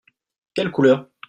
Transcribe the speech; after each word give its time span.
Quelle 0.55 0.71
couleur? 0.71 1.11